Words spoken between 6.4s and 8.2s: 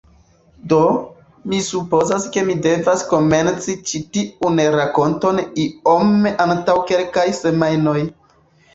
antaŭ kelkaj semajnoj